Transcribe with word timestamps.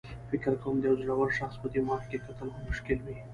فکر 0.29 0.51
کوم 0.61 0.75
د 0.79 0.83
یو 0.89 0.97
زړور 1.01 1.29
شخص 1.39 1.55
په 1.61 1.67
دماغ 1.75 2.01
کې 2.09 2.17
کتل 2.25 2.47
به 2.53 2.59
مشکل 2.69 2.97
وي. 3.01 3.17